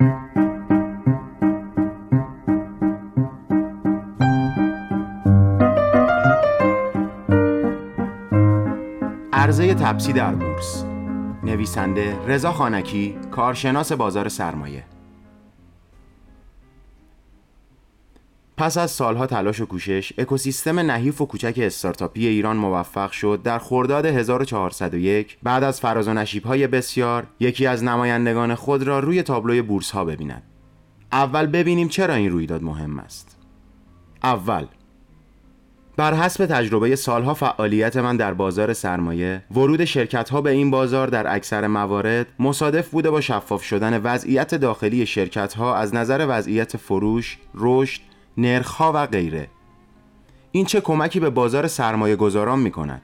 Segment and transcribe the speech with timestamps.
[0.00, 0.14] عرضه
[9.74, 10.84] تپسی در بورس.
[11.42, 14.84] نویسنده رضا خانکی کارشناس بازار سرمایه.
[18.60, 23.58] پس از سالها تلاش و کوشش اکوسیستم نحیف و کوچک استارتاپی ایران موفق شد در
[23.58, 29.62] خرداد 1401 بعد از فراز و های بسیار یکی از نمایندگان خود را روی تابلوی
[29.62, 30.42] بورس ها ببیند.
[31.12, 33.36] اول ببینیم چرا این رویداد مهم است.
[34.22, 34.66] اول
[35.96, 41.08] بر حسب تجربه سالها فعالیت من در بازار سرمایه ورود شرکت ها به این بازار
[41.08, 46.76] در اکثر موارد مصادف بوده با شفاف شدن وضعیت داخلی شرکت ها از نظر وضعیت
[46.76, 49.48] فروش، رشد، نرخها و غیره
[50.52, 53.02] این چه کمکی به بازار سرمایه گذاران می کند؟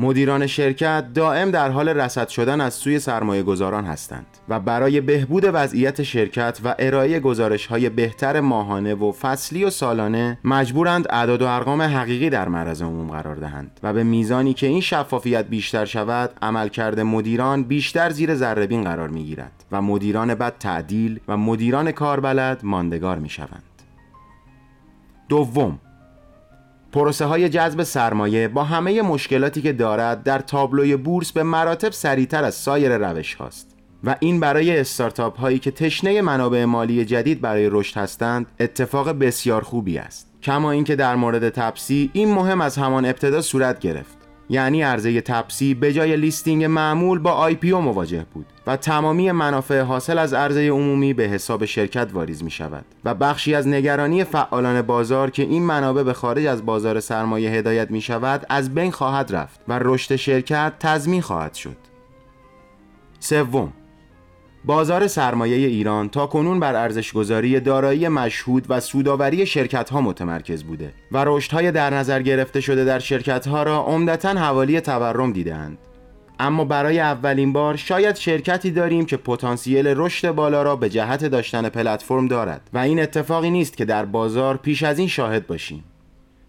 [0.00, 5.44] مدیران شرکت دائم در حال رسد شدن از سوی سرمایه گذاران هستند و برای بهبود
[5.52, 11.46] وضعیت شرکت و ارائه گزارش های بهتر ماهانه و فصلی و سالانه مجبورند اعداد و
[11.46, 16.30] ارقام حقیقی در معرض عموم قرار دهند و به میزانی که این شفافیت بیشتر شود
[16.42, 22.60] عملکرد مدیران بیشتر زیر ذربین قرار می گیرد و مدیران بد تعدیل و مدیران کاربلد
[22.62, 23.67] ماندگار می شوند.
[25.28, 25.80] دوم.
[26.92, 32.44] پروسه های جذب سرمایه با همه مشکلاتی که دارد در تابلوی بورس به مراتب سریعتر
[32.44, 37.68] از سایر روش هاست و این برای استارتاپ هایی که تشنه منابع مالی جدید برای
[37.70, 40.32] رشد هستند اتفاق بسیار خوبی است.
[40.42, 44.17] کما اینکه در مورد تپسی این مهم از همان ابتدا صورت گرفت.
[44.50, 50.18] یعنی عرضه تپسی به جای listing معمول با IPO مواجه بود و تمامی منافع حاصل
[50.18, 55.30] از عرضه عمومی به حساب شرکت واریز می شود و بخشی از نگرانی فعالان بازار
[55.30, 59.60] که این منابع به خارج از بازار سرمایه هدایت می شود از بین خواهد رفت
[59.68, 61.76] و رشد شرکت تضمین خواهد شد.
[63.20, 63.72] سوم
[64.64, 70.92] بازار سرمایه ایران تا کنون بر ارزشگذاری دارایی مشهود و سوداوری شرکت ها متمرکز بوده
[71.12, 75.78] و رشدهای در نظر گرفته شده در شرکت ها را عمدتا حوالی تورم دیدهاند.
[76.40, 81.68] اما برای اولین بار شاید شرکتی داریم که پتانسیل رشد بالا را به جهت داشتن
[81.68, 85.84] پلتفرم دارد و این اتفاقی نیست که در بازار پیش از این شاهد باشیم.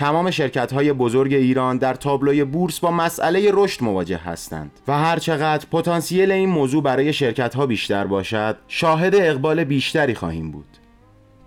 [0.00, 5.66] تمام شرکت های بزرگ ایران در تابلوی بورس با مسئله رشد مواجه هستند و هرچقدر
[5.72, 10.66] پتانسیل این موضوع برای شرکت ها بیشتر باشد شاهد اقبال بیشتری خواهیم بود.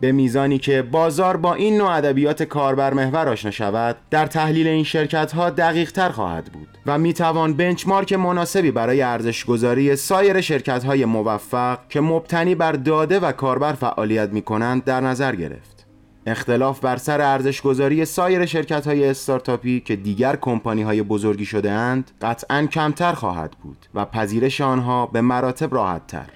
[0.00, 4.84] به میزانی که بازار با این نوع ادبیات کاربر محور آشنا شود در تحلیل این
[4.84, 10.40] شرکت ها دقیق تر خواهد بود و می توان بنچمارک مناسبی برای ارزش گذاری سایر
[10.40, 15.81] شرکت های موفق که مبتنی بر داده و کاربر فعالیت می کنند در نظر گرفت.
[16.26, 21.70] اختلاف بر سر ارزش گذاری سایر شرکت های استارتاپی که دیگر کمپانی های بزرگی شده
[21.70, 26.26] اند قطعا کمتر خواهد بود و پذیرش آنها به مراتب راحت تر.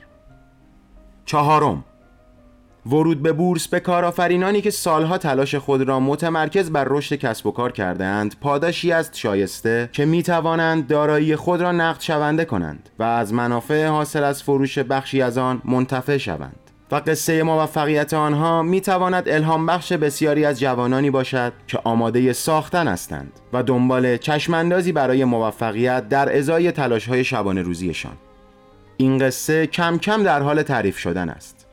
[1.25, 1.85] چهارم
[2.87, 7.51] ورود به بورس به کارآفرینانی که سالها تلاش خود را متمرکز بر رشد کسب و
[7.51, 13.03] کار کردهاند پاداشی است شایسته که می توانند دارایی خود را نقد شونده کنند و
[13.03, 18.81] از منافع حاصل از فروش بخشی از آن منتفع شوند و قصه موفقیت آنها می
[18.81, 25.25] تواند الهام بخش بسیاری از جوانانی باشد که آماده ساختن هستند و دنبال چشماندازی برای
[25.25, 28.17] موفقیت در ازای تلاش های شبانه روزیشان.
[28.97, 31.67] این قصه کم کم در حال تعریف شدن است.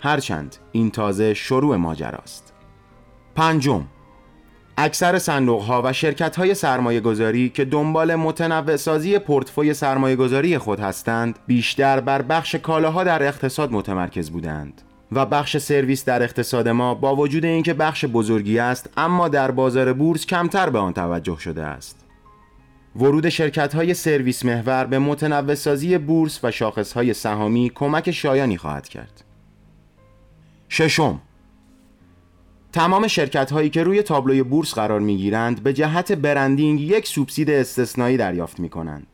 [0.00, 2.52] هرچند این تازه شروع ماجراست.
[3.34, 3.84] پنجم
[4.76, 10.58] اکثر صندوق ها و شرکت های سرمایه گذاری که دنبال متنوع سازی پورتفوی سرمایه گذاری
[10.58, 14.82] خود هستند بیشتر بر بخش کالاها در اقتصاد متمرکز بودند.
[15.12, 19.92] و بخش سرویس در اقتصاد ما با وجود اینکه بخش بزرگی است اما در بازار
[19.92, 22.04] بورس کمتر به آن توجه شده است.
[22.96, 28.56] ورود شرکت های سرویس محور به متنوع سازی بورس و شاخص های سهامی کمک شایانی
[28.56, 29.24] خواهد کرد.
[30.68, 31.20] ششم
[32.72, 37.50] تمام شرکت هایی که روی تابلوی بورس قرار می گیرند به جهت برندینگ یک سوبسید
[37.50, 39.06] استثنایی دریافت می کنند.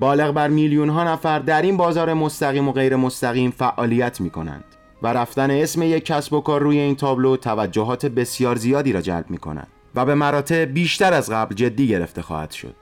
[0.00, 4.64] بالغ بر میلیون ها نفر در این بازار مستقیم و غیر مستقیم فعالیت می کنند
[5.02, 9.30] و رفتن اسم یک کسب و کار روی این تابلو توجهات بسیار زیادی را جلب
[9.30, 12.74] می کند و به مراتب بیشتر از قبل جدی گرفته خواهد شد.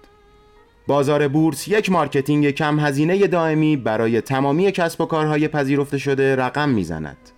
[0.87, 6.69] بازار بورس یک marketing کم هزینه دائمی برای تمامی کسب و کارهای پذیرفته شده رقم
[6.69, 7.38] می‌زند.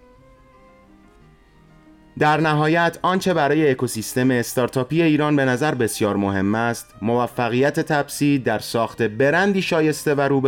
[2.20, 8.58] در نهایت آنچه برای اکوسیستم استارتاپی ایران به نظر بسیار مهم است موفقیت تپسی در
[8.58, 10.40] ساخت برندی شایسته و رو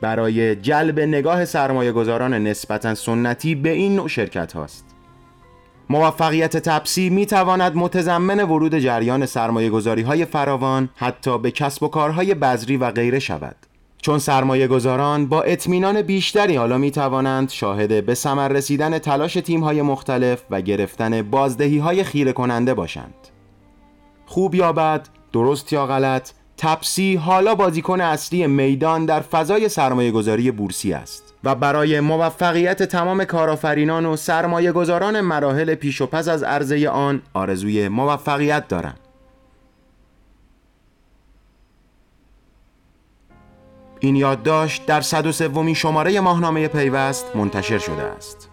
[0.00, 4.84] برای جلب نگاه سرمایه گذاران نسبتا سنتی به این نوع شرکت هاست.
[5.90, 11.88] موفقیت تپسی می تواند متضمن ورود جریان سرمایه گذاری های فراوان حتی به کسب و
[11.88, 13.56] کارهای بذری و غیره شود.
[14.02, 19.64] چون سرمایه گذاران با اطمینان بیشتری حالا می توانند شاهد به ثمر رسیدن تلاش تیم
[19.64, 23.14] های مختلف و گرفتن بازدهی های خیره کننده باشند.
[24.26, 30.50] خوب یا بد، درست یا غلط تپسی حالا بازیکن اصلی میدان در فضای سرمایه گذاری
[30.50, 36.42] بورسی است و برای موفقیت تمام کارآفرینان و سرمایه گذاران مراحل پیش و پس از
[36.42, 38.94] عرضه آن آرزوی موفقیت دارم.
[44.04, 48.51] این یادداشت در 103 شماره ماهنامه پیوست منتشر شده است.